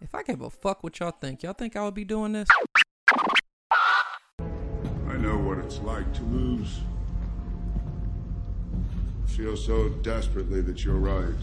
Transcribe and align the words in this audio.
If 0.00 0.14
I 0.14 0.22
gave 0.22 0.42
a 0.42 0.50
fuck 0.50 0.82
what 0.82 1.00
y'all 1.00 1.10
think, 1.10 1.42
y'all 1.42 1.54
think 1.54 1.74
I 1.74 1.82
would 1.82 1.94
be 1.94 2.04
doing 2.04 2.32
this? 2.32 2.48
I 4.38 5.16
know 5.16 5.38
what 5.38 5.58
it's 5.58 5.78
like 5.78 6.12
to 6.14 6.22
lose. 6.24 6.80
Feel 9.26 9.56
so 9.56 9.88
desperately 9.88 10.60
that 10.62 10.84
you're 10.84 10.96
right. 10.96 11.34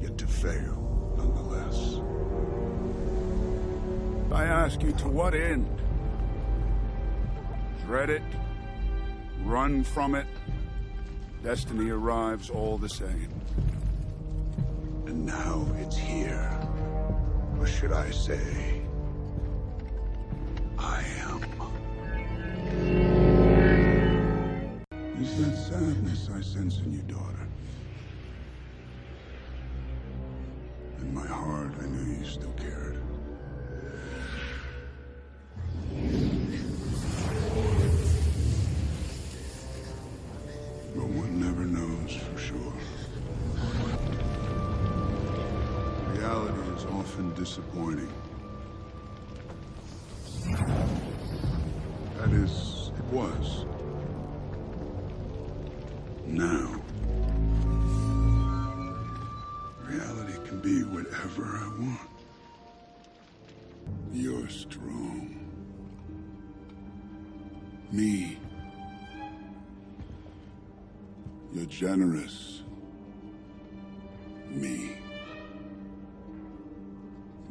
Yet 0.00 0.16
to 0.18 0.26
fail, 0.26 1.14
nonetheless. 1.16 2.00
I 4.32 4.44
ask 4.44 4.80
you 4.82 4.92
to 4.92 5.08
what 5.08 5.34
end? 5.34 5.68
Dread 7.84 8.10
it? 8.10 8.22
Run 9.44 9.82
from 9.82 10.14
it? 10.14 10.26
Destiny 11.42 11.90
arrives 11.90 12.48
all 12.48 12.78
the 12.78 12.88
same. 12.88 13.28
And 15.06 15.26
now 15.26 15.66
it's 15.80 15.96
here. 15.96 16.61
Should 17.82 17.94
I 17.94 18.10
say, 18.12 18.80
I 20.78 21.02
am. 21.22 21.42
Is 25.20 25.36
that 25.38 25.56
sadness 25.56 26.30
I 26.32 26.42
sense 26.42 26.78
in 26.78 26.92
you, 26.92 27.02
daughter? 27.02 27.48
In 31.00 31.12
my 31.12 31.26
heart, 31.26 31.72
I 31.82 31.86
knew 31.86 32.18
you 32.20 32.24
still 32.24 32.52
cared. 32.52 33.01
Often 46.92 47.32
disappointing. 47.34 48.12
That 52.18 52.30
is, 52.32 52.90
it 52.96 53.04
was. 53.04 53.64
Now, 56.26 56.80
reality 59.84 60.34
can 60.46 60.60
be 60.60 60.82
whatever 60.84 61.44
I 61.46 61.68
want. 61.80 62.00
You're 64.12 64.48
strong. 64.48 65.38
Me. 67.90 68.38
You're 71.52 71.66
generous. 71.66 72.51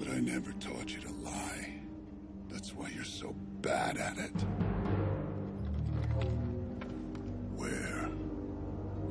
But 0.04 0.16
I 0.16 0.20
never 0.20 0.52
taught 0.54 0.96
you 0.96 1.02
to 1.02 1.12
lie. 1.24 1.76
That's 2.50 2.74
why 2.74 2.90
you're 2.90 3.04
so 3.04 3.36
bad 3.62 3.98
at 3.98 4.18
it. 4.18 4.32
Where 7.56 8.10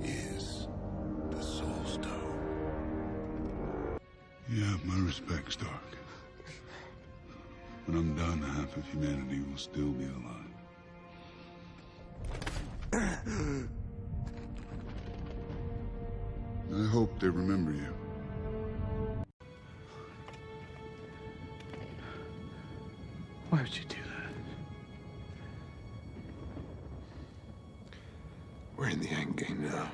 is 0.02 0.66
the 1.30 1.41
Soul 1.41 1.84
Stone? 1.84 4.00
You 4.48 4.64
have 4.64 4.84
my 4.84 4.98
respect, 5.06 5.52
Stark. 5.52 5.96
When 7.86 7.96
I'm 7.96 8.16
done, 8.16 8.42
half 8.42 8.77
of 8.77 8.84
humanity 8.86 9.42
will 9.48 9.58
still 9.58 9.92
be 9.92 10.08
alive. 12.92 12.92
I 16.74 16.86
hope 16.88 17.20
they 17.20 17.28
remember 17.28 17.70
you. 17.70 17.99
Why 23.50 23.62
would 23.62 23.76
you 23.76 23.82
do 23.88 23.96
that? 23.96 24.32
We're 28.77 28.88
in 28.90 29.00
the 29.00 29.08
end 29.08 29.36
game 29.36 29.68
now. 29.68 29.90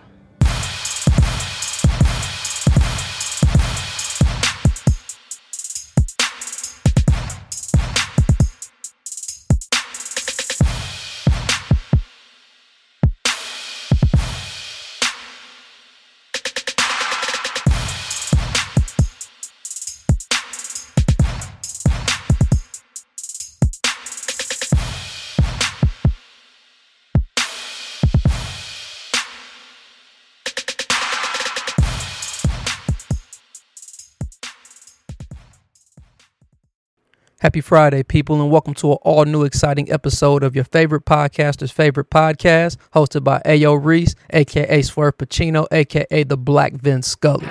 Happy 37.47 37.61
Friday, 37.61 38.03
people, 38.03 38.43
and 38.43 38.51
welcome 38.51 38.75
to 38.75 38.91
an 38.91 38.99
all 39.03 39.25
new 39.25 39.45
exciting 39.45 39.89
episode 39.93 40.43
of 40.43 40.57
your 40.57 40.65
favorite 40.65 41.05
podcaster's 41.05 41.71
favorite 41.71 42.11
podcast, 42.11 42.77
hosted 42.93 43.23
by 43.23 43.41
Ayo 43.47 43.79
Reese, 43.81 44.17
aka 44.31 44.83
Swerve 44.83 45.17
Pacino, 45.17 45.65
aka 45.71 46.25
the 46.25 46.37
Black 46.37 46.73
Vince 46.73 47.07
Scully. 47.07 47.47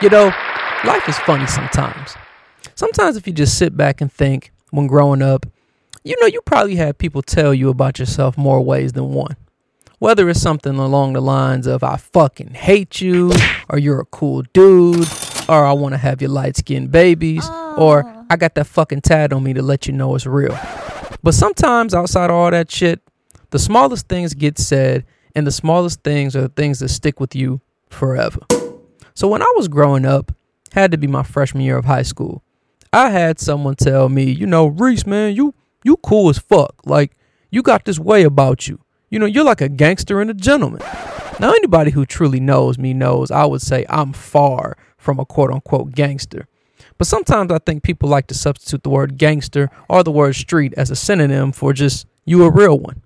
You 0.00 0.10
know, 0.10 0.26
life 0.84 1.08
is 1.08 1.18
funny 1.18 1.48
sometimes. 1.48 2.14
Sometimes, 2.76 3.16
if 3.16 3.26
you 3.26 3.32
just 3.32 3.58
sit 3.58 3.76
back 3.76 4.00
and 4.00 4.12
think, 4.12 4.52
when 4.70 4.86
growing 4.86 5.22
up, 5.22 5.44
you 6.04 6.14
know, 6.20 6.28
you 6.28 6.40
probably 6.42 6.76
had 6.76 6.98
people 6.98 7.20
tell 7.20 7.52
you 7.52 7.68
about 7.68 7.98
yourself 7.98 8.38
more 8.38 8.60
ways 8.60 8.92
than 8.92 9.12
one. 9.12 9.34
Whether 9.98 10.28
it's 10.30 10.40
something 10.40 10.76
along 10.76 11.14
the 11.14 11.20
lines 11.20 11.66
of, 11.66 11.82
I 11.82 11.96
fucking 11.96 12.54
hate 12.54 13.00
you, 13.00 13.32
or 13.68 13.80
you're 13.80 14.02
a 14.02 14.04
cool 14.04 14.42
dude, 14.52 15.08
or 15.48 15.64
I 15.64 15.72
want 15.72 15.92
to 15.92 15.98
have 15.98 16.20
your 16.20 16.30
light 16.30 16.56
skinned 16.56 16.90
babies, 16.90 17.48
or 17.76 18.04
oh. 18.06 18.26
I 18.30 18.36
got 18.36 18.54
that 18.54 18.66
fucking 18.66 19.02
tat 19.02 19.32
on 19.32 19.42
me 19.42 19.52
to 19.54 19.62
let 19.62 19.86
you 19.86 19.92
know 19.92 20.14
it's 20.14 20.26
real. 20.26 20.58
But 21.22 21.34
sometimes 21.34 21.94
outside 21.94 22.30
of 22.30 22.36
all 22.36 22.50
that 22.50 22.70
shit, 22.70 23.00
the 23.50 23.58
smallest 23.58 24.08
things 24.08 24.34
get 24.34 24.58
said, 24.58 25.04
and 25.34 25.46
the 25.46 25.52
smallest 25.52 26.02
things 26.02 26.34
are 26.34 26.42
the 26.42 26.48
things 26.48 26.80
that 26.80 26.88
stick 26.88 27.20
with 27.20 27.34
you 27.34 27.60
forever. 27.90 28.40
So 29.14 29.28
when 29.28 29.42
I 29.42 29.52
was 29.56 29.68
growing 29.68 30.04
up, 30.04 30.32
had 30.72 30.90
to 30.92 30.98
be 30.98 31.06
my 31.06 31.22
freshman 31.22 31.64
year 31.64 31.76
of 31.76 31.84
high 31.84 32.02
school, 32.02 32.42
I 32.92 33.10
had 33.10 33.38
someone 33.38 33.74
tell 33.74 34.08
me, 34.08 34.30
you 34.30 34.46
know, 34.46 34.66
Reese, 34.66 35.06
man, 35.06 35.34
you 35.34 35.54
you 35.84 35.96
cool 35.98 36.28
as 36.28 36.38
fuck. 36.38 36.74
Like 36.84 37.16
you 37.50 37.62
got 37.62 37.84
this 37.84 37.98
way 37.98 38.22
about 38.22 38.68
you. 38.68 38.80
You 39.10 39.18
know, 39.18 39.26
you're 39.26 39.44
like 39.44 39.60
a 39.60 39.68
gangster 39.68 40.20
and 40.20 40.30
a 40.30 40.34
gentleman. 40.34 40.80
Now, 41.38 41.50
anybody 41.50 41.90
who 41.90 42.06
truly 42.06 42.40
knows 42.40 42.78
me 42.78 42.94
knows 42.94 43.30
I 43.30 43.44
would 43.44 43.62
say 43.62 43.84
I'm 43.88 44.12
far 44.12 44.76
from 45.02 45.18
a 45.18 45.24
quote 45.24 45.50
unquote 45.50 45.92
gangster. 45.92 46.46
But 46.98 47.06
sometimes 47.06 47.50
I 47.50 47.58
think 47.58 47.82
people 47.82 48.08
like 48.08 48.26
to 48.28 48.34
substitute 48.34 48.82
the 48.82 48.90
word 48.90 49.18
gangster 49.18 49.70
or 49.88 50.02
the 50.02 50.10
word 50.10 50.34
street 50.34 50.72
as 50.76 50.90
a 50.90 50.96
synonym 50.96 51.52
for 51.52 51.72
just 51.72 52.06
you 52.24 52.44
a 52.44 52.50
real 52.50 52.78
one. 52.78 53.02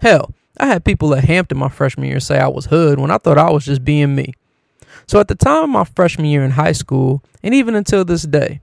Hell, 0.00 0.32
I 0.58 0.66
had 0.66 0.84
people 0.84 1.14
at 1.14 1.24
Hampton 1.24 1.58
my 1.58 1.68
freshman 1.68 2.08
year 2.08 2.20
say 2.20 2.38
I 2.38 2.48
was 2.48 2.66
hood 2.66 2.98
when 2.98 3.10
I 3.10 3.18
thought 3.18 3.38
I 3.38 3.50
was 3.50 3.64
just 3.64 3.84
being 3.84 4.14
me. 4.14 4.32
So 5.06 5.18
at 5.18 5.28
the 5.28 5.34
time 5.34 5.64
of 5.64 5.70
my 5.70 5.84
freshman 5.84 6.26
year 6.26 6.44
in 6.44 6.52
high 6.52 6.72
school, 6.72 7.22
and 7.42 7.54
even 7.54 7.74
until 7.74 8.04
this 8.04 8.22
day, 8.22 8.60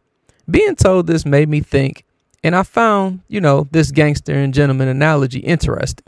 being 0.50 0.76
told 0.76 1.08
this 1.08 1.26
made 1.26 1.50
me 1.50 1.60
think, 1.60 2.06
and 2.44 2.56
I 2.56 2.64
found, 2.64 3.22
you 3.28 3.42
know, 3.42 3.68
this 3.72 3.92
gangster 3.92 4.34
and 4.34 4.54
gentleman 4.54 4.88
analogy 4.88 5.40
interesting. 5.40 6.06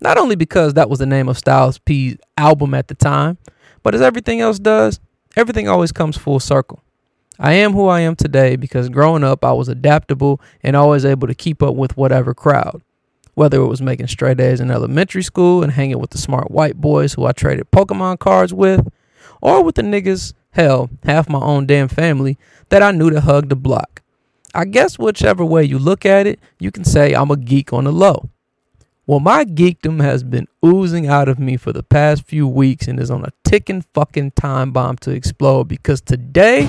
Not 0.00 0.18
only 0.18 0.36
because 0.36 0.74
that 0.74 0.90
was 0.90 0.98
the 0.98 1.06
name 1.06 1.28
of 1.28 1.38
Styles 1.38 1.78
P's 1.78 2.16
album 2.36 2.74
at 2.74 2.88
the 2.88 2.94
time, 2.94 3.38
but 3.82 3.94
as 3.94 4.00
everything 4.00 4.40
else 4.40 4.58
does, 4.58 4.98
everything 5.38 5.68
always 5.68 5.92
comes 5.92 6.16
full 6.16 6.40
circle. 6.40 6.82
I 7.38 7.52
am 7.52 7.72
who 7.72 7.86
I 7.86 8.00
am 8.00 8.16
today 8.16 8.56
because 8.56 8.88
growing 8.88 9.22
up, 9.22 9.44
I 9.44 9.52
was 9.52 9.68
adaptable 9.68 10.40
and 10.64 10.74
always 10.74 11.04
able 11.04 11.28
to 11.28 11.34
keep 11.34 11.62
up 11.62 11.76
with 11.76 11.96
whatever 11.96 12.34
crowd. 12.34 12.82
Whether 13.34 13.60
it 13.60 13.66
was 13.66 13.80
making 13.80 14.08
straight 14.08 14.40
A's 14.40 14.60
in 14.60 14.72
elementary 14.72 15.22
school 15.22 15.62
and 15.62 15.72
hanging 15.72 16.00
with 16.00 16.10
the 16.10 16.18
smart 16.18 16.50
white 16.50 16.80
boys 16.80 17.14
who 17.14 17.24
I 17.24 17.30
traded 17.30 17.70
Pokemon 17.70 18.18
cards 18.18 18.52
with, 18.52 18.88
or 19.40 19.62
with 19.62 19.76
the 19.76 19.82
niggas, 19.82 20.32
hell, 20.50 20.90
half 21.04 21.28
my 21.28 21.38
own 21.38 21.66
damn 21.66 21.86
family, 21.86 22.36
that 22.70 22.82
I 22.82 22.90
knew 22.90 23.10
to 23.10 23.20
hug 23.20 23.48
the 23.48 23.54
block. 23.54 24.02
I 24.52 24.64
guess 24.64 24.98
whichever 24.98 25.44
way 25.44 25.62
you 25.62 25.78
look 25.78 26.04
at 26.04 26.26
it, 26.26 26.40
you 26.58 26.72
can 26.72 26.82
say 26.82 27.14
I'm 27.14 27.30
a 27.30 27.36
geek 27.36 27.72
on 27.72 27.84
the 27.84 27.92
low. 27.92 28.28
Well, 29.08 29.20
my 29.20 29.46
geekdom 29.46 30.02
has 30.02 30.22
been 30.22 30.46
oozing 30.62 31.06
out 31.06 31.30
of 31.30 31.38
me 31.38 31.56
for 31.56 31.72
the 31.72 31.82
past 31.82 32.26
few 32.26 32.46
weeks 32.46 32.88
and 32.88 33.00
is 33.00 33.10
on 33.10 33.24
a 33.24 33.32
ticking 33.42 33.80
fucking 33.94 34.32
time 34.32 34.70
bomb 34.70 34.98
to 34.98 35.12
explode 35.12 35.64
because 35.64 36.02
today 36.02 36.66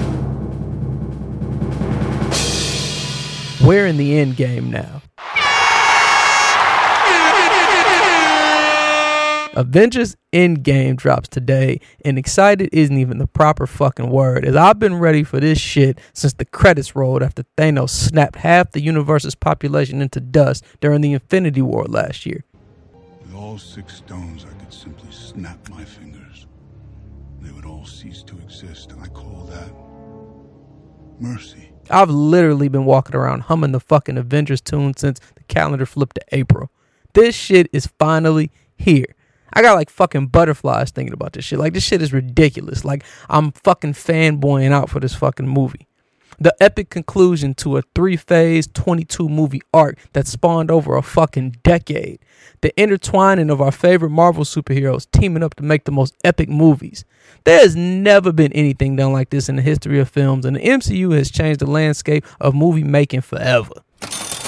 we're 3.62 3.86
in 3.86 3.98
the 3.98 4.18
end 4.18 4.38
game 4.38 4.72
now. 4.72 5.02
Avengers 9.60 10.16
Endgame 10.32 10.96
drops 10.96 11.28
today, 11.28 11.82
and 12.06 12.18
excited 12.18 12.70
isn't 12.72 12.98
even 12.98 13.18
the 13.18 13.28
proper 13.28 13.68
fucking 13.68 14.10
word, 14.10 14.46
as 14.46 14.56
I've 14.56 14.80
been 14.80 14.96
ready 14.96 15.22
for 15.22 15.42
this 15.42 15.60
shit 15.60 16.00
since 16.14 16.32
the 16.32 16.46
credits 16.46 16.96
rolled 16.96 17.22
after 17.22 17.44
Thanos 17.58 17.90
snapped 17.90 18.38
half 18.38 18.72
the 18.72 18.80
universe's 18.80 19.36
population 19.36 20.02
into 20.02 20.22
dust 20.22 20.64
during 20.80 21.02
the 21.02 21.12
Infinity 21.12 21.62
War 21.62 21.84
last 21.90 22.26
year. 22.26 22.46
With 23.22 23.36
all 23.36 23.58
six 23.58 23.98
stones, 23.98 24.46
I 24.46 24.64
could 24.64 24.74
simply 24.74 25.12
snap 25.12 25.68
my 25.68 25.84
fingers. 25.84 26.48
They 27.42 27.52
would 27.52 27.66
all 27.66 27.86
cease 27.86 28.24
to 28.28 28.38
exist, 28.38 28.94
and 28.94 29.04
I 29.04 29.08
call 29.08 29.44
that 29.52 29.74
mercy. 31.20 31.74
I've 31.90 32.10
literally 32.10 32.70
been 32.70 32.86
walking 32.86 33.18
around 33.18 33.42
humming 33.42 33.74
the 33.74 33.82
fucking 33.82 34.18
Avengers 34.18 34.62
tune 34.62 34.96
since 34.96 35.20
the 35.36 35.44
calendar 35.50 35.86
flipped 35.86 36.16
to 36.16 36.22
April. 36.32 36.72
This 37.14 37.36
shit 37.36 37.68
is 37.74 37.88
finally 38.00 38.52
here. 38.78 39.16
I 39.54 39.62
got 39.62 39.76
like 39.76 39.90
fucking 39.90 40.28
butterflies 40.28 40.92
thinking 40.92 41.14
about 41.14 41.34
this 41.34 41.46
shit. 41.46 41.60
Like 41.60 41.74
this 41.74 41.84
shit 41.84 42.02
is 42.02 42.14
ridiculous. 42.14 42.86
Like 42.86 43.04
I'm 43.30 43.52
fucking 43.52 43.94
fanboying 43.94 44.72
out 44.72 44.90
for 44.90 45.00
this 45.00 45.16
fucking 45.16 45.48
movie. 45.48 45.88
The 46.42 46.56
epic 46.62 46.90
conclusion 46.90 47.54
to 47.56 47.76
a 47.76 47.82
three 47.94 48.16
phase 48.16 48.66
22 48.68 49.28
movie 49.28 49.62
arc 49.74 49.98
that 50.14 50.26
spawned 50.26 50.72
over 50.72 50.96
a 50.96 51.02
fucking 51.02 51.58
decade. 51.64 52.20
The 52.62 52.74
intertwining 52.80 53.50
of 53.50 53.60
our 53.60 53.74
favorite 53.74 54.12
Marvel 54.12 54.46
superheroes 54.46 55.06
teaming 55.12 55.44
up 55.44 55.56
to 55.56 55.64
make 55.64 55.84
the 55.84 55.92
most 55.92 56.16
epic 56.24 56.48
movies. 56.48 57.04
There 57.44 57.60
has 57.60 57.76
never 57.76 58.32
been 58.32 58.54
anything 58.54 58.96
done 58.96 59.12
like 59.12 59.32
this 59.32 59.50
in 59.50 59.58
the 59.58 59.62
history 59.62 60.00
of 60.00 60.10
films, 60.10 60.46
and 60.46 60.56
the 60.56 60.62
MCU 60.62 61.14
has 61.18 61.30
changed 61.30 61.60
the 61.60 61.70
landscape 61.70 62.26
of 62.40 62.56
movie 62.56 62.84
making 62.84 63.22
forever. 63.22 63.74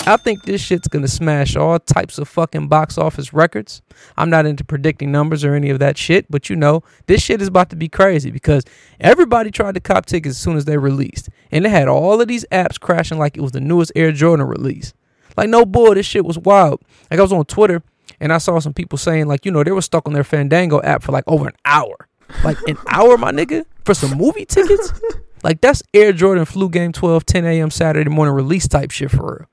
I 0.07 0.17
think 0.17 0.43
this 0.43 0.61
shit's 0.61 0.87
gonna 0.87 1.07
smash 1.07 1.55
all 1.55 1.77
types 1.79 2.17
of 2.17 2.27
fucking 2.27 2.67
box 2.67 2.97
office 2.97 3.33
records. 3.33 3.81
I'm 4.17 4.29
not 4.29 4.45
into 4.45 4.63
predicting 4.63 5.11
numbers 5.11 5.43
or 5.43 5.53
any 5.53 5.69
of 5.69 5.79
that 5.79 5.97
shit, 5.97 6.25
but 6.29 6.49
you 6.49 6.55
know, 6.55 6.83
this 7.05 7.21
shit 7.21 7.41
is 7.41 7.47
about 7.47 7.69
to 7.69 7.75
be 7.75 7.87
crazy 7.87 8.31
because 8.31 8.63
everybody 8.99 9.51
tried 9.51 9.75
to 9.75 9.79
cop 9.79 10.07
tickets 10.07 10.35
as 10.35 10.41
soon 10.41 10.57
as 10.57 10.65
they 10.65 10.77
released. 10.77 11.29
And 11.51 11.65
they 11.65 11.69
had 11.69 11.87
all 11.87 12.19
of 12.19 12.27
these 12.27 12.45
apps 12.51 12.79
crashing 12.79 13.19
like 13.19 13.37
it 13.37 13.41
was 13.41 13.51
the 13.51 13.61
newest 13.61 13.91
Air 13.95 14.11
Jordan 14.11 14.47
release. 14.47 14.93
Like, 15.37 15.49
no 15.49 15.65
boy, 15.65 15.93
this 15.93 16.05
shit 16.05 16.25
was 16.25 16.37
wild. 16.39 16.81
Like, 17.09 17.19
I 17.19 17.23
was 17.23 17.31
on 17.31 17.45
Twitter 17.45 17.83
and 18.19 18.33
I 18.33 18.39
saw 18.39 18.59
some 18.59 18.73
people 18.73 18.97
saying, 18.97 19.27
like, 19.27 19.45
you 19.45 19.51
know, 19.51 19.63
they 19.63 19.71
were 19.71 19.81
stuck 19.81 20.07
on 20.07 20.13
their 20.13 20.23
Fandango 20.23 20.81
app 20.81 21.03
for 21.03 21.11
like 21.11 21.23
over 21.27 21.47
an 21.47 21.55
hour. 21.63 22.07
Like, 22.43 22.57
an 22.67 22.77
hour, 22.87 23.17
my 23.17 23.31
nigga, 23.31 23.65
for 23.85 23.93
some 23.93 24.17
movie 24.17 24.45
tickets? 24.45 24.93
Like, 25.43 25.59
that's 25.59 25.81
Air 25.91 26.13
Jordan 26.13 26.45
Flu 26.45 26.69
Game 26.69 26.91
12, 26.91 27.25
10 27.25 27.45
a.m. 27.45 27.71
Saturday 27.71 28.11
morning 28.11 28.35
release 28.35 28.67
type 28.67 28.91
shit 28.91 29.09
for 29.09 29.39
real. 29.39 29.49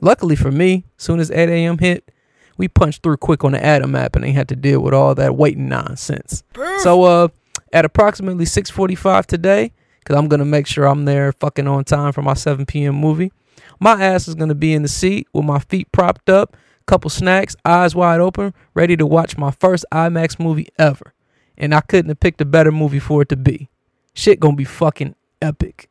Luckily 0.00 0.36
for 0.36 0.50
me, 0.50 0.84
soon 0.96 1.20
as 1.20 1.30
8 1.30 1.48
a.m. 1.48 1.78
hit, 1.78 2.10
we 2.56 2.68
punched 2.68 3.02
through 3.02 3.16
quick 3.18 3.44
on 3.44 3.52
the 3.52 3.64
Atom 3.64 3.94
app 3.94 4.16
and 4.16 4.24
ain't 4.24 4.36
had 4.36 4.48
to 4.48 4.56
deal 4.56 4.80
with 4.80 4.94
all 4.94 5.14
that 5.14 5.36
waiting 5.36 5.68
nonsense. 5.68 6.42
So 6.82 7.02
uh 7.04 7.28
at 7.72 7.84
approximately 7.84 8.44
6:45 8.44 9.26
today, 9.26 9.72
cuz 10.04 10.16
I'm 10.16 10.28
going 10.28 10.40
to 10.40 10.44
make 10.44 10.66
sure 10.66 10.86
I'm 10.86 11.04
there 11.04 11.32
fucking 11.32 11.68
on 11.68 11.84
time 11.84 12.12
for 12.12 12.22
my 12.22 12.34
7 12.34 12.66
p.m. 12.66 12.96
movie. 12.96 13.32
My 13.78 14.02
ass 14.02 14.28
is 14.28 14.34
going 14.34 14.48
to 14.48 14.54
be 14.54 14.74
in 14.74 14.82
the 14.82 14.88
seat 14.88 15.28
with 15.32 15.44
my 15.44 15.58
feet 15.58 15.90
propped 15.92 16.28
up, 16.28 16.56
couple 16.86 17.08
snacks, 17.08 17.56
eyes 17.64 17.94
wide 17.94 18.20
open, 18.20 18.52
ready 18.74 18.96
to 18.96 19.06
watch 19.06 19.38
my 19.38 19.50
first 19.52 19.84
IMAX 19.92 20.38
movie 20.38 20.68
ever. 20.78 21.14
And 21.56 21.74
I 21.74 21.80
couldn't 21.80 22.08
have 22.08 22.20
picked 22.20 22.40
a 22.40 22.44
better 22.44 22.72
movie 22.72 22.98
for 22.98 23.22
it 23.22 23.28
to 23.30 23.36
be. 23.36 23.68
Shit 24.12 24.40
going 24.40 24.54
to 24.54 24.58
be 24.58 24.64
fucking 24.64 25.14
epic. 25.40 25.88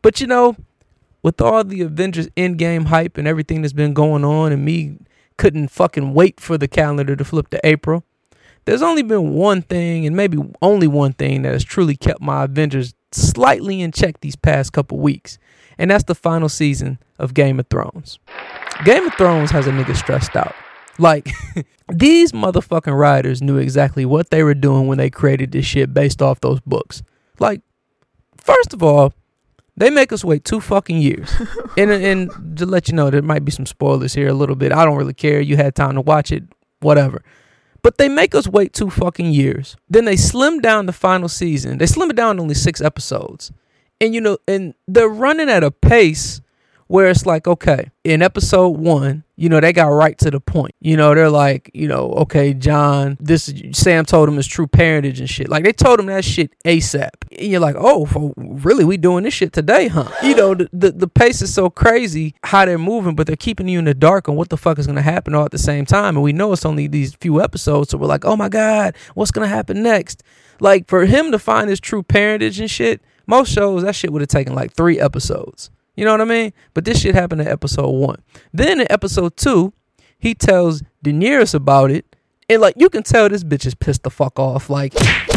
But 0.00 0.20
you 0.20 0.26
know, 0.26 0.56
with 1.22 1.40
all 1.40 1.64
the 1.64 1.82
Avengers 1.82 2.28
Endgame 2.36 2.86
hype 2.86 3.18
and 3.18 3.26
everything 3.26 3.62
that's 3.62 3.72
been 3.72 3.94
going 3.94 4.24
on, 4.24 4.52
and 4.52 4.64
me 4.64 4.98
couldn't 5.36 5.68
fucking 5.68 6.14
wait 6.14 6.40
for 6.40 6.58
the 6.58 6.68
calendar 6.68 7.16
to 7.16 7.24
flip 7.24 7.48
to 7.50 7.60
April, 7.64 8.04
there's 8.64 8.82
only 8.82 9.02
been 9.02 9.32
one 9.32 9.62
thing, 9.62 10.06
and 10.06 10.14
maybe 10.14 10.38
only 10.60 10.86
one 10.86 11.14
thing, 11.14 11.42
that 11.42 11.52
has 11.52 11.64
truly 11.64 11.96
kept 11.96 12.20
my 12.20 12.44
Avengers 12.44 12.94
slightly 13.12 13.80
in 13.80 13.92
check 13.92 14.20
these 14.20 14.36
past 14.36 14.72
couple 14.72 14.98
weeks, 14.98 15.38
and 15.78 15.90
that's 15.90 16.04
the 16.04 16.14
final 16.14 16.48
season 16.48 16.98
of 17.18 17.34
Game 17.34 17.58
of 17.58 17.66
Thrones. 17.68 18.18
Game 18.84 19.06
of 19.06 19.14
Thrones 19.14 19.50
has 19.50 19.66
a 19.66 19.70
nigga 19.70 19.96
stressed 19.96 20.36
out. 20.36 20.54
Like, 20.98 21.30
these 21.88 22.32
motherfucking 22.32 22.96
writers 22.96 23.40
knew 23.40 23.56
exactly 23.56 24.04
what 24.04 24.30
they 24.30 24.42
were 24.42 24.54
doing 24.54 24.86
when 24.86 24.98
they 24.98 25.10
created 25.10 25.52
this 25.52 25.64
shit 25.64 25.94
based 25.94 26.20
off 26.20 26.40
those 26.40 26.60
books. 26.60 27.02
Like, 27.38 27.62
first 28.36 28.74
of 28.74 28.82
all, 28.82 29.14
they 29.78 29.90
make 29.90 30.12
us 30.12 30.24
wait 30.24 30.44
two 30.44 30.60
fucking 30.60 30.98
years. 30.98 31.32
and 31.76 31.90
and 31.90 32.58
to 32.58 32.66
let 32.66 32.88
you 32.88 32.94
know, 32.94 33.10
there 33.10 33.22
might 33.22 33.44
be 33.44 33.52
some 33.52 33.66
spoilers 33.66 34.14
here 34.14 34.28
a 34.28 34.34
little 34.34 34.56
bit. 34.56 34.72
I 34.72 34.84
don't 34.84 34.96
really 34.96 35.14
care. 35.14 35.40
You 35.40 35.56
had 35.56 35.74
time 35.74 35.94
to 35.94 36.00
watch 36.00 36.32
it, 36.32 36.44
whatever. 36.80 37.22
But 37.82 37.98
they 37.98 38.08
make 38.08 38.34
us 38.34 38.48
wait 38.48 38.72
two 38.72 38.90
fucking 38.90 39.32
years. 39.32 39.76
Then 39.88 40.04
they 40.04 40.16
slim 40.16 40.60
down 40.60 40.86
the 40.86 40.92
final 40.92 41.28
season. 41.28 41.78
They 41.78 41.86
slim 41.86 42.10
it 42.10 42.16
down 42.16 42.36
to 42.36 42.42
only 42.42 42.54
six 42.54 42.80
episodes. 42.80 43.52
And 44.00 44.14
you 44.14 44.20
know, 44.20 44.38
and 44.46 44.74
they're 44.86 45.08
running 45.08 45.48
at 45.48 45.64
a 45.64 45.70
pace 45.70 46.40
where 46.88 47.08
it's 47.08 47.26
like, 47.26 47.46
okay, 47.46 47.90
in 48.02 48.22
episode 48.22 48.70
one, 48.70 49.22
you 49.36 49.48
know, 49.48 49.60
they 49.60 49.72
got 49.72 49.86
right 49.86 50.18
to 50.18 50.30
the 50.30 50.40
point. 50.40 50.74
You 50.80 50.96
know, 50.96 51.14
they're 51.14 51.30
like, 51.30 51.70
you 51.72 51.86
know, 51.86 52.10
okay, 52.12 52.54
Jon, 52.54 53.16
this 53.20 53.52
Sam 53.72 54.04
told 54.04 54.28
him 54.28 54.36
his 54.36 54.46
true 54.46 54.66
parentage 54.66 55.20
and 55.20 55.28
shit. 55.28 55.48
Like 55.48 55.64
they 55.64 55.72
told 55.72 56.00
him 56.00 56.06
that 56.06 56.24
shit 56.24 56.52
ASAP. 56.64 57.10
And 57.30 57.46
you're 57.46 57.60
like, 57.60 57.76
oh, 57.78 58.06
for, 58.06 58.32
really, 58.36 58.84
we 58.84 58.96
doing 58.96 59.24
this 59.24 59.34
shit 59.34 59.52
today, 59.52 59.88
huh? 59.88 60.10
You 60.22 60.34
know, 60.34 60.54
the, 60.54 60.68
the 60.72 60.90
the 60.90 61.08
pace 61.08 61.40
is 61.42 61.54
so 61.54 61.70
crazy 61.70 62.34
how 62.42 62.64
they're 62.64 62.78
moving, 62.78 63.14
but 63.14 63.26
they're 63.26 63.36
keeping 63.36 63.68
you 63.68 63.78
in 63.78 63.84
the 63.84 63.94
dark 63.94 64.28
on 64.28 64.34
what 64.34 64.48
the 64.48 64.56
fuck 64.56 64.78
is 64.78 64.86
gonna 64.86 65.02
happen 65.02 65.34
all 65.34 65.44
at 65.44 65.52
the 65.52 65.58
same 65.58 65.84
time. 65.84 66.16
And 66.16 66.24
we 66.24 66.32
know 66.32 66.52
it's 66.52 66.64
only 66.64 66.88
these 66.88 67.14
few 67.14 67.40
episodes, 67.40 67.90
so 67.90 67.98
we're 67.98 68.06
like, 68.06 68.24
oh 68.24 68.36
my 68.36 68.48
god, 68.48 68.96
what's 69.14 69.30
gonna 69.30 69.46
happen 69.46 69.82
next? 69.82 70.22
Like 70.58 70.88
for 70.88 71.04
him 71.04 71.30
to 71.32 71.38
find 71.38 71.68
his 71.68 71.80
true 71.80 72.02
parentage 72.02 72.58
and 72.58 72.70
shit, 72.70 73.02
most 73.26 73.52
shows 73.52 73.84
that 73.84 73.94
shit 73.94 74.12
would 74.12 74.22
have 74.22 74.28
taken 74.28 74.54
like 74.54 74.72
three 74.72 74.98
episodes. 74.98 75.70
You 75.98 76.04
know 76.04 76.12
what 76.12 76.20
I 76.20 76.26
mean? 76.26 76.52
But 76.74 76.84
this 76.84 77.00
shit 77.00 77.16
happened 77.16 77.40
in 77.40 77.48
episode 77.48 77.90
one. 77.90 78.22
Then 78.52 78.80
in 78.80 78.86
episode 78.88 79.36
two, 79.36 79.72
he 80.16 80.32
tells 80.32 80.80
Daenerys 81.04 81.56
about 81.56 81.90
it. 81.90 82.14
And 82.48 82.62
like 82.62 82.74
you 82.76 82.88
can 82.88 83.02
tell 83.02 83.28
this 83.28 83.42
bitch 83.42 83.66
is 83.66 83.74
pissed 83.74 84.04
the 84.04 84.10
fuck 84.10 84.38
off. 84.38 84.70
Like, 84.70 84.94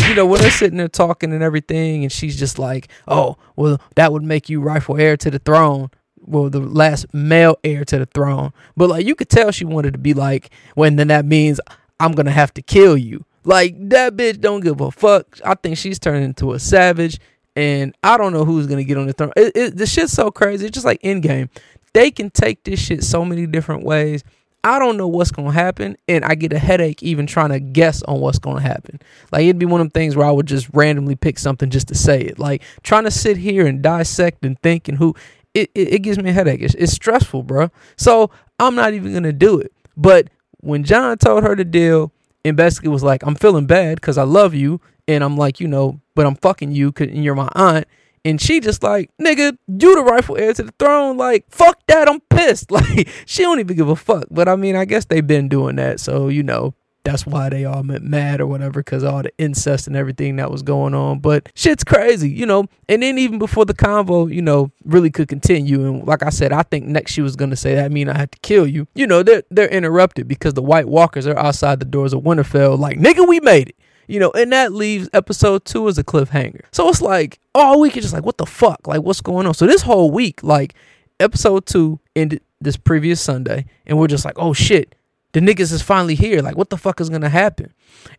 you 0.08 0.14
know, 0.14 0.28
when 0.28 0.40
they're 0.40 0.52
sitting 0.52 0.78
there 0.78 0.88
talking 0.88 1.34
and 1.34 1.42
everything, 1.42 2.04
and 2.04 2.12
she's 2.12 2.38
just 2.38 2.60
like, 2.60 2.90
Oh, 3.08 3.38
well, 3.56 3.82
that 3.96 4.14
would 4.14 4.22
make 4.22 4.50
you 4.50 4.62
rightful 4.62 4.98
heir 4.98 5.18
to 5.18 5.32
the 5.32 5.40
throne. 5.40 5.90
Well, 6.20 6.52
the 6.52 6.60
last 6.60 7.12
male 7.12 7.58
heir 7.64 7.84
to 7.86 7.98
the 7.98 8.06
throne. 8.06 8.54
But 8.78 8.90
like 8.90 9.08
you 9.08 9.16
could 9.16 9.30
tell 9.30 9.50
she 9.50 9.66
wanted 9.66 9.94
to 9.94 10.00
be 10.00 10.14
like, 10.14 10.52
when 10.76 10.96
then 10.96 11.08
that 11.08 11.26
means 11.26 11.60
I'm 12.00 12.12
gonna 12.12 12.30
have 12.30 12.54
to 12.54 12.62
kill 12.62 13.00
you. 13.00 13.26
Like 13.46 13.74
that 13.90 14.16
bitch 14.16 14.40
don't 14.40 14.62
give 14.62 14.80
a 14.80 14.92
fuck. 14.92 15.40
I 15.44 15.56
think 15.56 15.80
she's 15.80 15.98
turning 15.98 16.22
into 16.22 16.54
a 16.54 16.60
savage 16.60 17.20
and 17.56 17.96
I 18.04 18.18
don't 18.18 18.34
know 18.34 18.46
who's 18.46 18.68
gonna 18.68 18.84
get 18.84 18.98
on 18.98 19.08
the 19.08 19.14
throne. 19.14 19.32
It, 19.36 19.56
it, 19.56 19.78
the 19.78 19.86
shit's 19.86 20.14
so 20.14 20.32
crazy. 20.32 20.66
It's 20.66 20.74
just 20.74 20.86
like 20.86 21.02
Endgame. 21.02 21.50
They 21.94 22.12
can 22.12 22.30
take 22.30 22.64
this 22.64 22.80
shit 22.80 23.04
so 23.04 23.26
many 23.26 23.46
different 23.46 23.84
ways. 23.84 24.24
I 24.64 24.78
don't 24.78 24.96
know 24.96 25.08
what's 25.08 25.32
gonna 25.32 25.52
happen, 25.52 25.98
and 26.08 26.24
I 26.24 26.36
get 26.36 26.54
a 26.54 26.60
headache 26.60 27.02
even 27.02 27.26
trying 27.26 27.50
to 27.50 27.60
guess 27.60 28.04
on 28.04 28.20
what's 28.20 28.40
gonna 28.40 28.62
happen. 28.62 29.00
Like 29.32 29.44
it'd 29.44 29.58
be 29.58 29.66
one 29.66 29.82
of 29.82 29.86
them 29.86 29.92
things 29.92 30.16
where 30.16 30.28
I 30.28 30.32
would 30.32 30.46
just 30.46 30.70
randomly 30.74 31.16
pick 31.16 31.40
something 31.40 31.70
just 31.70 31.88
to 31.88 31.96
say 31.96 32.22
it. 32.22 32.38
Like 32.38 32.62
trying 32.84 33.06
to 33.06 33.12
sit 33.12 33.38
here 33.38 33.66
and 33.66 33.82
dissect 33.82 34.46
and 34.46 34.60
think 34.62 34.88
and 34.88 34.98
who 34.98 35.16
it, 35.54 35.72
it, 35.74 35.94
it 35.96 36.00
gives 36.00 36.18
me 36.18 36.30
a 36.30 36.34
headache. 36.34 36.62
It's, 36.62 36.76
it's 36.76 36.94
stressful, 36.94 37.44
bro. 37.44 37.70
So 37.98 38.30
I'm 38.60 38.76
not 38.76 38.94
even 38.94 39.14
gonna 39.14 39.34
do 39.34 39.60
it. 39.60 39.74
But 39.98 40.30
when 40.60 40.84
Jon 40.84 41.18
told 41.18 41.44
her 41.44 41.56
the 41.56 41.66
deal 41.66 42.12
and 42.46 42.56
basically 42.56 42.90
was 42.90 43.04
like, 43.04 43.24
"I'm 43.26 43.36
feeling 43.36 43.66
bad 43.66 43.96
because 43.96 44.18
I 44.18 44.24
love 44.24 44.54
you," 44.54 44.80
and 45.08 45.24
I'm 45.24 45.38
like, 45.38 45.60
you 45.60 45.68
know, 45.68 46.02
but 46.16 46.26
I'm 46.26 46.36
fucking 46.36 46.72
you 46.72 46.92
because 46.92 47.16
you're 47.16 47.36
my 47.36 47.50
aunt. 47.56 47.88
And 48.24 48.40
she 48.40 48.60
just 48.60 48.84
like, 48.84 49.10
nigga, 49.20 49.58
you 49.68 49.96
the 49.96 50.04
rightful 50.04 50.38
heir 50.38 50.54
to 50.54 50.64
the 50.64 50.74
throne. 50.78 51.18
Like, 51.18 51.46
fuck 51.50 51.80
that. 51.88 52.08
I'm 52.08 52.20
pissed. 52.30 52.72
Like, 52.72 53.10
she 53.26 53.44
don't 53.44 53.60
even 53.60 53.76
give 53.76 53.90
a 53.90 53.96
fuck. 53.96 54.26
But 54.30 54.48
I 54.48 54.56
mean, 54.56 54.76
I 54.76 54.86
guess 54.86 55.06
they've 55.06 55.26
been 55.26 55.50
doing 55.50 55.78
that. 55.78 56.00
So, 56.00 56.28
you 56.28 56.44
know, 56.44 56.76
that's 57.04 57.26
why 57.26 57.50
they 57.50 57.66
all 57.66 57.84
went 57.84 58.04
mad 58.04 58.42
or 58.42 58.48
whatever 58.48 58.82
because 58.82 59.04
all 59.04 59.24
the 59.24 59.32
incest 59.38 59.88
and 59.88 59.96
everything 59.96 60.36
that 60.36 60.52
was 60.52 60.62
going 60.62 60.94
on. 60.94 61.20
But 61.20 61.50
shit's 61.56 61.84
crazy, 61.84 62.30
you 62.30 62.46
know. 62.46 62.66
And 62.88 63.02
then 63.02 63.18
even 63.18 63.40
before 63.40 63.66
the 63.66 63.74
convo, 63.74 64.32
you 64.32 64.42
know, 64.42 64.72
really 64.86 65.10
could 65.10 65.28
continue. 65.28 65.86
And 65.86 66.08
like 66.08 66.24
I 66.24 66.30
said, 66.30 66.52
I 66.52 66.64
think 66.64 66.86
next 66.86 67.12
she 67.12 67.22
was 67.22 67.36
gonna 67.36 67.56
say 67.56 67.76
that 67.76 67.92
mean 67.92 68.10
I 68.10 68.18
had 68.18 68.32
to 68.32 68.40
kill 68.40 68.68
you. 68.68 68.88
You 68.94 69.08
know, 69.08 69.24
they're 69.24 69.44
they're 69.50 69.68
interrupted 69.68 70.28
because 70.28 70.54
the 70.54 70.62
White 70.62 70.88
Walkers 70.88 71.26
are 71.28 71.38
outside 71.38 71.80
the 71.80 71.86
doors 71.86 72.14
of 72.14 72.22
Winterfell. 72.22 72.78
Like 72.78 73.00
nigga, 73.00 73.28
we 73.28 73.40
made 73.40 73.70
it. 73.70 73.76
You 74.12 74.20
know, 74.20 74.32
and 74.32 74.52
that 74.52 74.74
leaves 74.74 75.08
episode 75.14 75.64
two 75.64 75.88
as 75.88 75.98
a 75.98 76.04
cliffhanger. 76.04 76.64
So 76.74 76.90
it's 76.90 77.02
like 77.02 77.40
all 77.56 77.80
week 77.80 77.96
is 77.96 78.04
just 78.04 78.14
like, 78.14 78.26
what 78.26 78.38
the 78.38 78.46
fuck? 78.46 78.86
Like, 78.86 79.04
what's 79.04 79.22
going 79.22 79.48
on? 79.48 79.54
So 79.54 79.66
this 79.66 79.84
whole 79.84 80.12
week, 80.12 80.44
like, 80.44 80.74
episode 81.22 81.66
two 81.66 81.98
ended 82.14 82.42
this 82.60 82.76
previous 82.76 83.22
Sunday, 83.22 83.68
and 83.86 83.98
we're 83.98 84.08
just 84.08 84.26
like, 84.26 84.36
oh 84.38 84.52
shit, 84.52 84.96
the 85.32 85.40
niggas 85.40 85.72
is 85.72 85.82
finally 85.82 86.16
here. 86.16 86.42
Like, 86.42 86.58
what 86.58 86.70
the 86.70 86.78
fuck 86.78 87.00
is 87.00 87.10
gonna 87.10 87.30
happen? 87.30 87.74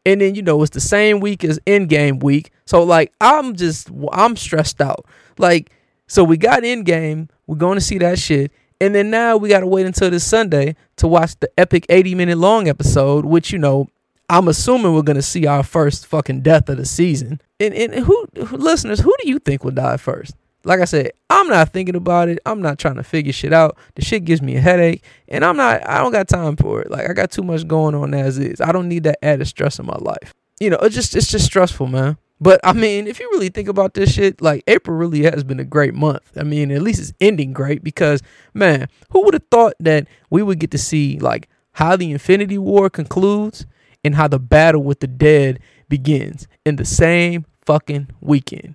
And 0.07 0.23
then 0.23 0.35
you 0.35 0.41
know, 0.41 0.63
it's 0.63 0.71
the 0.71 0.81
same 0.81 1.21
week 1.21 1.45
as 1.45 1.59
Endgame 1.67 2.23
week. 2.23 2.53
So 2.65 2.83
like, 2.83 3.13
I'm 3.21 3.55
just 3.55 3.91
I'm 4.13 4.35
stressed 4.37 4.81
out. 4.81 5.05
Like, 5.37 5.73
so 6.07 6.25
we 6.25 6.39
got 6.39 6.63
Endgame. 6.63 7.29
We're 7.47 7.57
going 7.57 7.77
to 7.77 7.85
see 7.85 7.99
that 7.99 8.19
shit. 8.19 8.51
And 8.81 8.95
then 8.95 9.11
now 9.11 9.37
we 9.37 9.51
got 9.51 9.61
to 9.61 9.67
wait 9.67 9.87
until 9.87 10.11
this 10.11 10.25
Sunday 10.25 10.75
to 10.97 11.07
watch 11.07 11.39
the 11.39 11.51
epic 11.59 11.85
80 11.89 12.15
minute 12.15 12.39
long 12.39 12.67
episode, 12.69 13.25
which, 13.25 13.53
you 13.53 13.59
know, 13.59 13.89
I'm 14.33 14.49
assuming 14.49 14.95
we're 14.95 15.03
gonna 15.03 15.21
see 15.21 15.47
our 15.47 15.62
first 15.62 16.07
fucking 16.07 16.41
death 16.41 16.71
of 16.71 16.79
the 16.79 16.87
season. 16.87 17.39
And 17.61 17.75
and 17.75 17.93
who, 17.93 18.27
who 18.47 18.57
listeners, 18.57 19.01
who 19.01 19.15
do 19.21 19.29
you 19.29 19.39
think 19.39 19.62
will 19.62 19.73
die 19.73 19.99
first? 19.99 20.35
Like 20.65 20.81
I 20.81 20.87
said, 20.87 21.11
I'm 21.29 21.49
not 21.49 21.75
thinking 21.75 21.97
about 21.97 22.31
it. 22.31 22.39
I'm 22.47 22.62
not 22.62 22.79
trying 22.79 22.95
to 22.95 23.03
figure 23.03 23.35
shit 23.35 23.53
out. 23.53 23.77
The 23.95 24.03
shit 24.03 24.25
gives 24.25 24.41
me 24.41 24.57
a 24.57 24.61
headache, 24.61 25.05
and 25.29 25.45
I'm 25.45 25.59
not. 25.59 25.87
I 25.87 25.99
don't 25.99 26.12
got 26.12 26.29
time 26.29 26.57
for 26.57 26.81
it. 26.81 26.91
Like 26.91 27.11
I 27.11 27.12
got 27.12 27.31
too 27.31 27.43
much 27.43 27.69
going 27.69 27.95
on 27.95 28.15
as 28.15 28.39
is. 28.39 28.59
I 28.62 28.73
don't 28.73 28.89
need 28.89 29.03
that 29.03 29.23
added 29.23 29.47
stress 29.49 29.79
in 29.79 29.85
my 29.85 29.99
life. 30.01 30.33
You 30.59 30.71
know, 30.71 30.79
it's 30.79 30.95
just 30.95 31.15
it's 31.15 31.31
just 31.31 31.45
stressful, 31.45 31.89
man. 31.89 32.17
But 32.41 32.59
I 32.65 32.73
mean, 32.73 33.07
if 33.09 33.21
you 33.21 33.29
really 33.33 33.51
think 33.51 33.69
about 33.69 33.93
this 33.93 34.15
shit, 34.15 34.41
like 34.41 34.65
April 34.67 34.97
really 34.97 35.25
has 35.25 35.45
been 35.45 35.61
a 35.61 35.65
great 35.65 35.93
month. 35.93 36.39
I 36.39 36.43
mean, 36.43 36.71
at 36.71 36.81
least 36.81 37.01
it's 37.01 37.12
ending 37.21 37.53
great 37.53 37.85
because 37.85 38.23
man, 38.55 38.89
who 39.11 39.25
would 39.27 39.35
have 39.35 39.47
thought 39.51 39.75
that 39.81 40.07
we 40.31 40.43
would 40.43 40.59
get 40.59 40.71
to 40.71 40.79
see 40.79 41.19
like 41.19 41.51
how 41.73 41.97
the 41.97 42.11
Infinity 42.12 42.57
War 42.57 42.89
concludes 42.89 43.67
and 44.05 44.15
how 44.15 44.29
the 44.29 44.39
battle 44.39 44.83
with 44.83 45.01
the 45.01 45.07
dead 45.07 45.61
begins 45.89 46.49
in 46.65 46.77
the 46.77 46.85
same 46.85 47.45
fucking 47.65 48.09
weekend. 48.21 48.75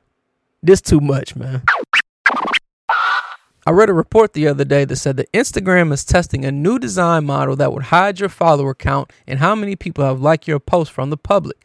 This 0.61 0.81
too 0.81 0.99
much, 0.99 1.35
man. 1.35 1.63
I 3.67 3.71
read 3.71 3.89
a 3.89 3.93
report 3.93 4.31
the 4.31 4.47
other 4.47 4.63
day 4.63 4.85
that 4.85 4.95
said 4.95 5.17
that 5.17 5.31
Instagram 5.33 5.91
is 5.91 6.05
testing 6.05 6.45
a 6.45 6.51
new 6.53 6.79
design 6.79 7.25
model 7.25 7.57
that 7.57 7.73
would 7.73 7.83
hide 7.83 8.19
your 8.19 8.29
follower 8.29 8.73
count 8.73 9.11
and 9.27 9.39
how 9.39 9.55
many 9.55 9.75
people 9.75 10.05
have 10.05 10.21
liked 10.21 10.47
your 10.47 10.59
post 10.59 10.91
from 10.91 11.09
the 11.09 11.17
public. 11.17 11.57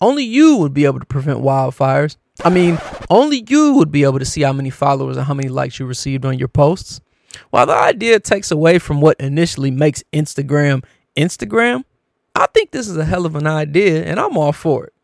Only 0.00 0.24
you 0.24 0.56
would 0.56 0.72
be 0.72 0.86
able 0.86 1.00
to 1.00 1.04
prevent 1.06 1.40
wildfires. 1.40 2.16
I 2.42 2.48
mean, 2.48 2.78
only 3.10 3.44
you 3.46 3.74
would 3.74 3.92
be 3.92 4.04
able 4.04 4.18
to 4.18 4.24
see 4.24 4.40
how 4.40 4.54
many 4.54 4.70
followers 4.70 5.18
and 5.18 5.26
how 5.26 5.34
many 5.34 5.50
likes 5.50 5.78
you 5.78 5.84
received 5.84 6.24
on 6.24 6.38
your 6.38 6.48
posts. 6.48 7.02
While 7.50 7.66
the 7.66 7.74
idea 7.74 8.18
takes 8.20 8.50
away 8.50 8.78
from 8.78 9.02
what 9.02 9.20
initially 9.20 9.70
makes 9.70 10.02
Instagram 10.14 10.82
Instagram, 11.16 11.84
I 12.34 12.46
think 12.46 12.70
this 12.70 12.88
is 12.88 12.96
a 12.96 13.04
hell 13.04 13.26
of 13.26 13.36
an 13.36 13.46
idea 13.46 14.04
and 14.04 14.18
I'm 14.18 14.36
all 14.36 14.52
for 14.52 14.84
it. 14.86 14.94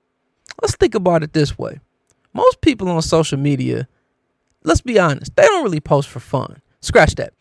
Let's 0.62 0.76
think 0.76 0.94
about 0.94 1.22
it 1.22 1.32
this 1.32 1.58
way 1.58 1.80
most 2.36 2.60
people 2.60 2.88
on 2.88 3.02
social 3.02 3.38
media, 3.38 3.88
let's 4.62 4.82
be 4.82 4.98
honest, 4.98 5.34
they 5.34 5.42
don't 5.42 5.64
really 5.64 5.80
post 5.80 6.08
for 6.08 6.20
fun. 6.20 6.60
Scratch 6.82 7.14
that. 7.16 7.32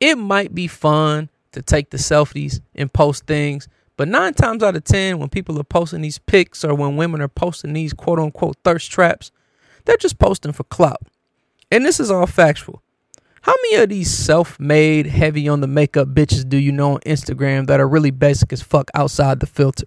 It 0.00 0.16
might 0.18 0.54
be 0.54 0.66
fun 0.66 1.30
to 1.52 1.62
take 1.62 1.90
the 1.90 1.96
selfies 1.96 2.60
and 2.74 2.92
post 2.92 3.26
things, 3.26 3.68
but 3.96 4.08
nine 4.08 4.34
times 4.34 4.62
out 4.62 4.76
of 4.76 4.84
10, 4.84 5.18
when 5.18 5.28
people 5.28 5.58
are 5.58 5.64
posting 5.64 6.02
these 6.02 6.18
pics 6.18 6.64
or 6.64 6.74
when 6.74 6.96
women 6.96 7.20
are 7.20 7.28
posting 7.28 7.72
these 7.72 7.92
quote 7.92 8.18
unquote 8.18 8.56
thirst 8.64 8.90
traps, 8.90 9.30
they're 9.84 9.96
just 9.96 10.18
posting 10.18 10.52
for 10.52 10.64
clout. 10.64 11.02
And 11.70 11.84
this 11.84 12.00
is 12.00 12.10
all 12.10 12.26
factual. 12.26 12.82
How 13.42 13.54
many 13.62 13.82
of 13.82 13.88
these 13.88 14.10
self 14.10 14.60
made, 14.60 15.06
heavy 15.06 15.48
on 15.48 15.60
the 15.60 15.66
makeup 15.66 16.08
bitches 16.08 16.46
do 16.46 16.58
you 16.58 16.72
know 16.72 16.94
on 16.94 17.00
Instagram 17.00 17.66
that 17.68 17.80
are 17.80 17.88
really 17.88 18.10
basic 18.10 18.52
as 18.52 18.60
fuck 18.60 18.90
outside 18.94 19.40
the 19.40 19.46
filter? 19.46 19.86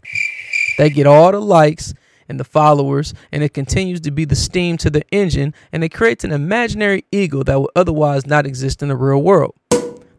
They 0.80 0.90
get 0.90 1.06
all 1.06 1.32
the 1.32 1.40
likes 1.40 1.94
and 2.28 2.40
the 2.40 2.46
followers, 2.46 3.14
and 3.32 3.44
it 3.44 3.54
continues 3.54 4.02
to 4.02 4.12
be 4.12 4.26
the 4.26 4.36
steam 4.36 4.78
to 4.78 4.90
the 4.90 5.04
engine, 5.12 5.54
and 5.72 5.84
it 5.84 5.90
creates 5.90 6.24
an 6.24 6.32
imaginary 6.32 7.06
ego 7.12 7.44
that 7.44 7.60
would 7.60 7.70
otherwise 7.76 8.26
not 8.26 8.48
exist 8.48 8.82
in 8.82 8.88
the 8.88 8.96
real 8.96 9.22
world. 9.22 9.54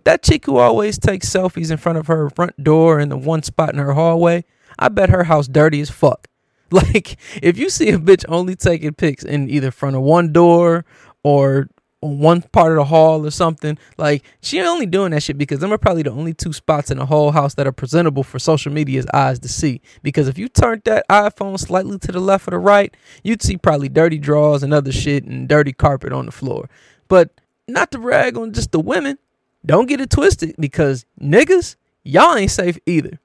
That 0.04 0.22
chick 0.22 0.46
who 0.46 0.58
always 0.58 0.96
takes 0.96 1.28
selfies 1.28 1.72
in 1.72 1.78
front 1.78 1.98
of 1.98 2.06
her 2.06 2.30
front 2.30 2.62
door 2.62 3.00
and 3.00 3.10
the 3.10 3.16
one 3.16 3.42
spot 3.42 3.72
in 3.72 3.80
her 3.80 3.94
hallway, 3.94 4.44
I 4.78 4.90
bet 4.90 5.10
her 5.10 5.24
house 5.24 5.48
dirty 5.48 5.80
as 5.80 5.90
fuck. 5.90 6.28
Like, 6.70 7.18
if 7.40 7.56
you 7.56 7.70
see 7.70 7.90
a 7.90 7.98
bitch 7.98 8.24
only 8.28 8.56
taking 8.56 8.94
pics 8.94 9.22
in 9.22 9.48
either 9.48 9.70
front 9.70 9.94
of 9.94 10.02
one 10.02 10.32
door 10.32 10.84
or 11.22 11.68
on 12.04 12.18
one 12.18 12.42
part 12.42 12.72
of 12.72 12.76
the 12.76 12.84
hall 12.84 13.26
or 13.26 13.30
something. 13.30 13.78
Like 13.96 14.24
she 14.40 14.58
ain't 14.58 14.68
only 14.68 14.86
doing 14.86 15.12
that 15.12 15.22
shit 15.22 15.38
because 15.38 15.60
them 15.60 15.72
are 15.72 15.78
probably 15.78 16.02
the 16.02 16.10
only 16.10 16.34
two 16.34 16.52
spots 16.52 16.90
in 16.90 16.98
the 16.98 17.06
whole 17.06 17.30
house 17.30 17.54
that 17.54 17.66
are 17.66 17.72
presentable 17.72 18.22
for 18.22 18.38
social 18.38 18.72
media's 18.72 19.06
eyes 19.14 19.38
to 19.40 19.48
see. 19.48 19.80
Because 20.02 20.28
if 20.28 20.38
you 20.38 20.48
turned 20.48 20.82
that 20.84 21.06
iPhone 21.08 21.58
slightly 21.58 21.98
to 21.98 22.12
the 22.12 22.20
left 22.20 22.46
or 22.46 22.52
the 22.52 22.58
right, 22.58 22.94
you'd 23.22 23.42
see 23.42 23.56
probably 23.56 23.88
dirty 23.88 24.18
drawers 24.18 24.62
and 24.62 24.74
other 24.74 24.92
shit 24.92 25.24
and 25.24 25.48
dirty 25.48 25.72
carpet 25.72 26.12
on 26.12 26.26
the 26.26 26.32
floor. 26.32 26.68
But 27.08 27.30
not 27.66 27.90
to 27.92 27.98
brag 27.98 28.36
on 28.36 28.52
just 28.52 28.72
the 28.72 28.80
women, 28.80 29.18
don't 29.64 29.88
get 29.88 30.00
it 30.00 30.10
twisted 30.10 30.54
because 30.58 31.06
niggas, 31.20 31.76
y'all 32.02 32.36
ain't 32.36 32.50
safe 32.50 32.78
either. 32.84 33.18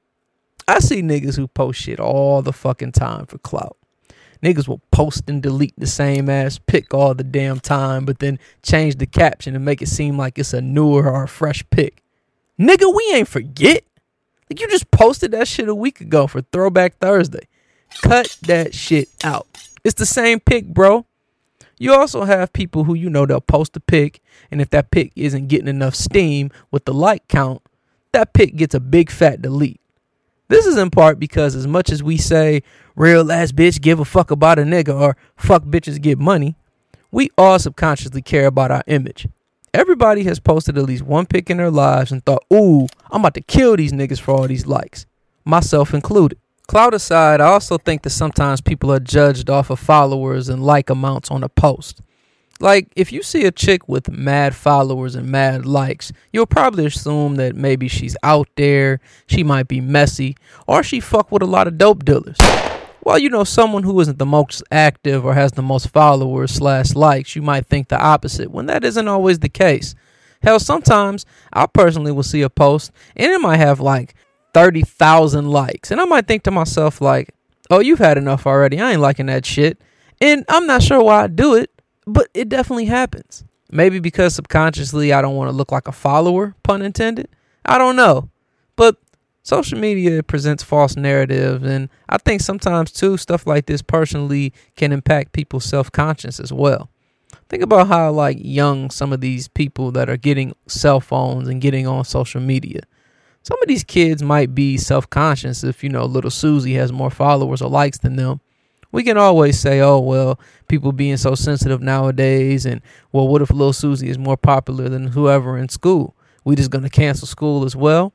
I 0.68 0.80
see 0.80 1.02
niggas 1.02 1.36
who 1.36 1.48
post 1.48 1.82
shit 1.82 2.00
all 2.00 2.42
the 2.42 2.54
fucking 2.54 2.94
time 2.94 3.26
for 3.26 3.40
clout. 3.40 3.76
Niggas 4.44 4.68
will 4.68 4.82
post 4.92 5.30
and 5.30 5.44
delete 5.44 5.74
the 5.78 5.88
same 5.88 6.30
ass 6.30 6.60
pic 6.60 6.94
all 6.94 7.14
the 7.14 7.24
damn 7.24 7.60
time, 7.60 8.06
but 8.06 8.20
then 8.20 8.40
change 8.64 8.96
the 8.96 9.06
caption 9.06 9.56
and 9.56 9.66
make 9.66 9.82
it 9.82 9.90
seem 9.90 10.18
like 10.18 10.40
it's 10.40 10.54
a 10.54 10.62
newer 10.62 11.10
or 11.10 11.24
a 11.24 11.28
fresh 11.28 11.64
pic. 11.70 12.02
Nigga, 12.60 12.94
we 12.94 13.12
ain't 13.14 13.28
forget. 13.28 13.84
Like 14.50 14.62
you 14.62 14.68
just 14.70 14.92
posted 14.92 15.32
that 15.32 15.48
shit 15.48 15.68
a 15.68 15.76
week 15.76 16.02
ago 16.02 16.28
for 16.28 16.42
Throwback 16.42 16.98
Thursday. 17.00 17.48
Cut 18.02 18.38
that 18.44 18.74
shit 18.74 19.10
out. 19.24 19.48
It's 19.84 19.96
the 19.96 20.06
same 20.06 20.40
pic, 20.40 20.68
bro. 20.68 21.06
You 21.78 21.94
also 21.94 22.26
have 22.26 22.52
people 22.52 22.84
who 22.84 22.94
you 22.94 23.10
know 23.10 23.26
they'll 23.26 23.40
post 23.40 23.76
a 23.78 23.80
pic, 23.80 24.22
and 24.52 24.62
if 24.62 24.70
that 24.72 24.92
pic 24.92 25.14
isn't 25.16 25.48
getting 25.48 25.68
enough 25.70 25.96
steam 25.96 26.52
with 26.72 26.86
the 26.86 26.94
like 26.94 27.28
count, 27.30 27.62
that 28.12 28.34
pic 28.34 28.56
gets 28.58 28.76
a 28.76 28.80
big 28.80 29.10
fat 29.10 29.42
delete. 29.42 29.80
This 30.50 30.66
is 30.66 30.78
in 30.78 30.90
part 30.90 31.20
because 31.20 31.56
as 31.56 31.68
much 31.68 31.92
as 31.92 32.02
we 32.02 32.18
say 32.18 32.64
real 32.96 33.32
ass 33.32 33.52
bitch 33.52 33.80
give 33.80 34.00
a 34.00 34.06
fuck 34.06 34.32
about 34.32 34.58
a 34.58 34.64
nigga 34.64 35.00
or 35.00 35.16
fuck 35.38 35.64
bitches 35.64 36.02
get 36.02 36.18
money, 36.18 36.56
we 37.12 37.30
all 37.38 37.60
subconsciously 37.60 38.24
care 38.24 38.48
about 38.48 38.72
our 38.72 38.84
image. 38.88 39.28
Everybody 39.76 40.24
has 40.24 40.40
posted 40.40 40.76
at 40.76 40.86
least 40.86 41.04
one 41.04 41.28
pic 41.28 41.52
in 41.52 41.58
their 41.58 41.70
lives 41.70 42.12
and 42.12 42.26
thought, 42.26 42.44
ooh, 42.52 42.88
I'm 43.12 43.22
about 43.22 43.36
to 43.36 43.42
kill 43.42 43.78
these 43.78 43.94
niggas 43.94 44.20
for 44.20 44.32
all 44.34 44.48
these 44.48 44.66
likes, 44.66 45.06
myself 45.46 45.94
included. 45.94 46.40
Cloud 46.68 46.96
aside, 46.96 47.42
I 47.42 47.46
also 47.46 47.78
think 47.78 48.02
that 48.02 48.10
sometimes 48.10 48.60
people 48.60 48.92
are 48.92 49.00
judged 49.00 49.52
off 49.52 49.70
of 49.70 49.80
followers 49.80 50.50
and 50.50 50.64
like 50.64 50.90
amounts 50.90 51.30
on 51.30 51.44
a 51.44 51.50
post. 51.50 52.02
Like, 52.62 52.90
if 52.98 53.14
you 53.14 53.24
see 53.24 53.46
a 53.46 53.52
chick 53.52 53.88
with 53.88 54.12
mad 54.12 54.54
followers 54.54 55.16
and 55.16 55.30
mad 55.30 55.66
likes, 55.66 56.12
you'll 56.34 56.46
probably 56.46 56.86
assume 56.86 57.36
that 57.36 57.56
maybe 57.56 57.88
she's 57.88 58.18
out 58.22 58.50
there, 58.58 59.00
she 59.28 59.44
might 59.44 59.70
be 59.70 59.80
messy, 59.80 60.36
or 60.68 60.84
she 60.84 61.00
fuck 61.00 61.32
with 61.32 61.42
a 61.42 61.46
lot 61.46 61.68
of 61.68 61.78
dope 61.78 62.04
dealers. 62.04 62.36
Well, 63.02 63.18
you 63.18 63.30
know 63.30 63.46
someone 63.46 63.84
who 63.84 63.98
isn't 64.02 64.20
the 64.20 64.26
most 64.26 64.62
active 64.72 65.26
or 65.26 65.34
has 65.34 65.54
the 65.54 65.62
most 65.62 65.90
followers 65.90 66.52
slash 66.52 66.96
likes, 66.96 67.34
you 67.34 67.42
might 67.42 67.66
think 67.66 67.88
the 67.88 68.00
opposite, 68.00 68.52
when 68.52 68.66
that 68.66 68.84
isn't 68.84 69.08
always 69.08 69.40
the 69.40 69.50
case. 69.50 69.96
Hell, 70.42 70.60
sometimes 70.60 71.26
I 71.54 71.66
personally 71.66 72.12
will 72.12 72.24
see 72.24 72.42
a 72.42 72.50
post 72.50 72.92
and 73.16 73.32
it 73.32 73.40
might 73.40 73.58
have 73.58 73.80
like 73.80 74.16
30,000 74.54 75.50
likes. 75.50 75.92
And 75.92 76.02
I 76.02 76.06
might 76.06 76.28
think 76.28 76.44
to 76.44 76.52
myself, 76.52 77.00
like, 77.00 77.34
oh, 77.70 77.80
you've 77.80 78.00
had 78.00 78.18
enough 78.18 78.46
already. 78.46 78.80
I 78.80 78.92
ain't 78.92 79.02
liking 79.02 79.28
that 79.28 79.46
shit. 79.46 79.82
And 80.22 80.44
I'm 80.50 80.68
not 80.68 80.84
sure 80.84 81.02
why 81.02 81.24
I 81.24 81.28
do 81.28 81.56
it 81.56 81.72
but 82.14 82.30
it 82.34 82.50
definitely 82.50 82.86
happens. 82.86 83.44
Maybe 83.72 84.00
because 84.00 84.36
subconsciously 84.36 85.14
I 85.14 85.22
don't 85.22 85.36
want 85.36 85.50
to 85.50 85.56
look 85.56 85.72
like 85.72 85.88
a 85.88 85.92
follower, 85.92 86.56
pun 86.64 86.82
intended. 86.82 87.30
I 87.66 87.78
don't 87.78 87.96
know. 87.96 88.30
But 88.76 88.98
social 89.44 89.78
media 89.78 90.24
presents 90.24 90.64
false 90.64 90.96
narratives 90.96 91.64
and 91.66 91.90
I 92.08 92.18
think 92.18 92.42
sometimes 92.42 92.92
too 92.92 93.18
stuff 93.18 93.46
like 93.46 93.68
this 93.68 93.82
personally 93.82 94.54
can 94.76 94.92
impact 94.92 95.34
people's 95.34 95.66
self-conscious 95.66 96.40
as 96.40 96.52
well. 96.52 96.90
Think 97.48 97.64
about 97.64 97.88
how 97.88 98.12
like 98.12 98.38
young 98.40 98.90
some 98.90 99.14
of 99.14 99.22
these 99.22 99.48
people 99.48 99.92
that 99.92 100.10
are 100.10 100.18
getting 100.18 100.56
cell 100.68 101.00
phones 101.00 101.48
and 101.48 101.62
getting 101.62 101.88
on 101.88 102.06
social 102.06 102.42
media. 102.42 102.82
Some 103.44 103.62
of 103.62 103.68
these 103.68 103.84
kids 103.84 104.22
might 104.22 104.54
be 104.54 104.78
self-conscious 104.78 105.64
if 105.64 105.84
you 105.84 105.90
know 105.90 106.06
little 106.06 106.32
Susie 106.32 106.74
has 106.74 106.92
more 106.92 107.12
followers 107.12 107.62
or 107.62 107.70
likes 107.70 108.00
than 108.00 108.16
them 108.16 108.42
we 108.92 109.04
can 109.04 109.18
always 109.18 109.60
say, 109.60 109.82
oh, 109.82 110.00
well, 110.00 110.40
people 110.68 110.92
being 110.92 111.18
so 111.18 111.36
sensitive 111.36 111.82
nowadays, 111.82 112.66
and 112.66 112.82
well, 113.12 113.28
what 113.28 113.42
if 113.42 113.52
Little 113.52 113.74
Susie 113.74 114.10
is 114.10 114.18
more 114.18 114.38
popular 114.38 114.90
than 114.90 115.08
whoever 115.08 115.58
in 115.58 115.70
school? 115.70 116.16
We 116.44 116.56
just 116.56 116.72
gonna 116.72 116.90
cancel 116.90 117.28
school 117.28 117.66
as 117.66 117.76
well? 117.76 118.14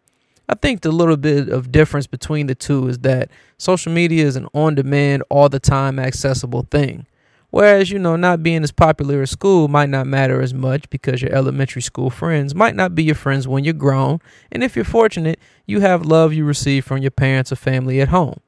I 0.48 0.54
think 0.54 0.82
the 0.82 0.92
little 0.92 1.16
bit 1.16 1.48
of 1.48 1.72
difference 1.72 2.06
between 2.06 2.48
the 2.48 2.54
two 2.54 2.88
is 2.88 2.98
that 2.98 3.30
social 3.56 3.92
media 3.92 4.26
is 4.26 4.36
an 4.36 4.46
on 4.52 4.74
demand, 4.74 5.22
all 5.30 5.48
the 5.48 5.60
time 5.60 5.98
accessible 5.98 6.66
thing. 6.70 7.06
Whereas, 7.50 7.90
you 7.90 8.00
know, 8.00 8.16
not 8.16 8.42
being 8.42 8.64
as 8.64 8.72
popular 8.72 9.22
at 9.22 9.28
school 9.28 9.68
might 9.68 9.88
not 9.88 10.08
matter 10.08 10.42
as 10.42 10.52
much 10.52 10.90
because 10.90 11.22
your 11.22 11.32
elementary 11.32 11.82
school 11.82 12.10
friends 12.10 12.52
might 12.52 12.74
not 12.74 12.96
be 12.96 13.04
your 13.04 13.14
friends 13.14 13.46
when 13.46 13.62
you're 13.62 13.72
grown. 13.72 14.18
And 14.50 14.64
if 14.64 14.74
you're 14.74 14.84
fortunate, 14.84 15.38
you 15.64 15.78
have 15.80 16.04
love 16.04 16.32
you 16.32 16.44
receive 16.44 16.84
from 16.84 16.98
your 16.98 17.12
parents 17.12 17.52
or 17.52 17.56
family 17.56 18.00
at 18.00 18.08
home. 18.08 18.40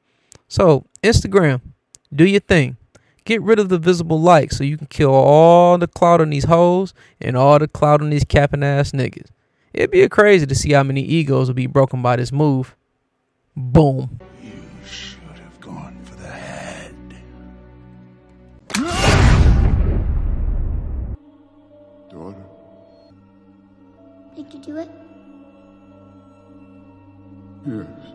So, 0.49 0.85
Instagram, 1.03 1.61
do 2.13 2.25
your 2.25 2.39
thing. 2.39 2.77
Get 3.25 3.41
rid 3.41 3.59
of 3.59 3.69
the 3.69 3.77
visible 3.77 4.21
light 4.21 4.53
so 4.53 4.63
you 4.63 4.77
can 4.77 4.87
kill 4.87 5.13
all 5.13 5.77
the 5.77 5.87
clout 5.87 6.21
on 6.21 6.29
these 6.29 6.45
hoes 6.45 6.93
and 7.19 7.35
all 7.35 7.59
the 7.59 7.67
clout 7.67 8.01
on 8.01 8.09
these 8.09 8.23
capping 8.23 8.63
ass 8.63 8.91
niggas. 8.91 9.27
It'd 9.73 9.91
be 9.91 10.07
crazy 10.07 10.45
to 10.45 10.55
see 10.55 10.71
how 10.71 10.83
many 10.83 11.01
egos 11.01 11.47
will 11.49 11.53
be 11.55 11.67
broken 11.67 12.01
by 12.01 12.15
this 12.15 12.31
move. 12.31 12.75
Boom. 13.55 14.19
You 14.41 14.51
should 14.85 15.19
have 15.39 15.59
gone 15.59 15.99
for 16.03 16.15
the 16.15 16.27
head. 16.29 16.95
Daughter, 22.09 22.35
Did 24.35 24.53
you 24.53 24.59
do 24.61 24.77
it? 24.77 24.89
yes. 27.67 28.06